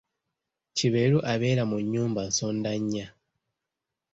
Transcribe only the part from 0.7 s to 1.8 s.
Kiberu abeera mu